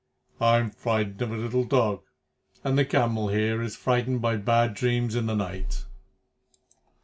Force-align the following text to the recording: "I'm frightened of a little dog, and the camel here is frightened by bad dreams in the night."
"I'm 0.39 0.71
frightened 0.71 1.21
of 1.21 1.31
a 1.31 1.35
little 1.37 1.63
dog, 1.63 2.01
and 2.63 2.75
the 2.75 2.85
camel 2.85 3.27
here 3.29 3.61
is 3.61 3.75
frightened 3.75 4.19
by 4.19 4.37
bad 4.37 4.73
dreams 4.73 5.13
in 5.13 5.27
the 5.27 5.35
night." 5.35 5.85